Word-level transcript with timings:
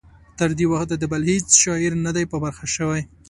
تر 0.39 0.49
دې 0.57 0.65
وخته 0.71 0.95
د 0.99 1.03
بل 1.11 1.21
هیڅ 1.31 1.47
شاعر 1.63 1.93
نه 2.05 2.11
دی 2.15 2.23
په 2.31 2.37
برخه 2.43 2.65
شوی. 2.75 3.01